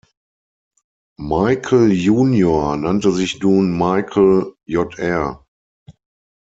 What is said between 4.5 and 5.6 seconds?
Jr.